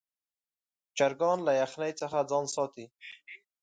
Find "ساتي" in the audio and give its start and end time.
2.55-2.85